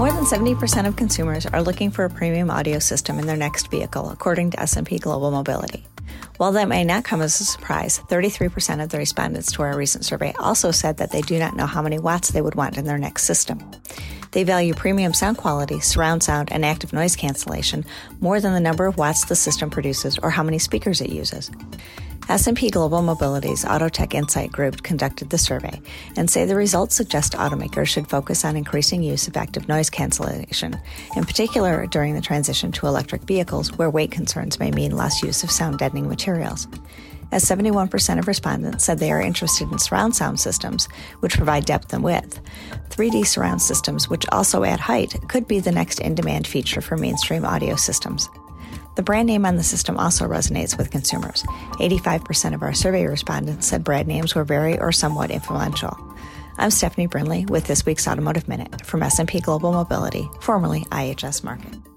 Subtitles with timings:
[0.00, 3.70] More than 70% of consumers are looking for a premium audio system in their next
[3.70, 5.84] vehicle, according to S&P Global Mobility.
[6.38, 10.06] While that may not come as a surprise, 33% of the respondents to our recent
[10.06, 12.86] survey also said that they do not know how many watts they would want in
[12.86, 13.60] their next system.
[14.30, 17.84] They value premium sound quality, surround sound, and active noise cancellation
[18.20, 21.50] more than the number of watts the system produces or how many speakers it uses.
[22.30, 25.82] S&P Global Mobility's AutoTechInsight Group conducted the survey
[26.16, 30.78] and say the results suggest automakers should focus on increasing use of active noise cancellation,
[31.16, 35.42] in particular during the transition to electric vehicles where weight concerns may mean less use
[35.42, 36.68] of sound deadening materials.
[37.32, 40.86] As 71% of respondents said they are interested in surround sound systems,
[41.18, 42.40] which provide depth and width.
[42.90, 46.96] 3D surround systems, which also add height, could be the next in demand feature for
[46.96, 48.28] mainstream audio systems.
[48.96, 51.42] The brand name on the system also resonates with consumers.
[51.78, 55.96] 85% of our survey respondents said brand names were very or somewhat influential.
[56.58, 61.89] I'm Stephanie Brinley with this week's Automotive Minute from S&P Global Mobility, formerly IHS Markit.